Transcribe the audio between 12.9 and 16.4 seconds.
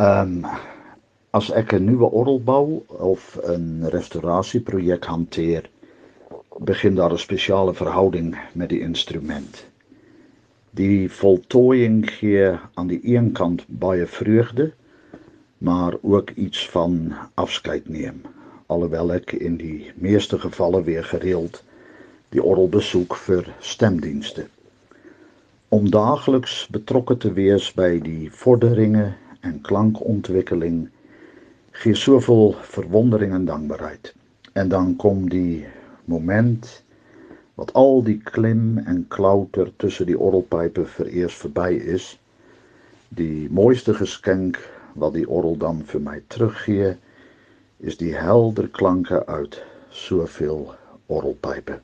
een kant baie vreugde, maar ook